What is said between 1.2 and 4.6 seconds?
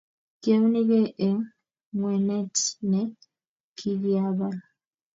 eng' ng'wenet ne kikiabal